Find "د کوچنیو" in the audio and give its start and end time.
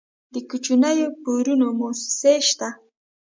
0.33-1.07